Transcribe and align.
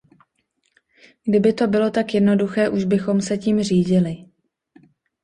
Kdyby 1.23 1.53
to 1.53 1.67
bylo 1.67 1.89
tak 1.89 2.13
jednoduché, 2.13 2.69
už 2.69 2.83
bychom 2.83 3.21
se 3.21 3.37
tím 3.37 3.63
řídili. 3.63 4.17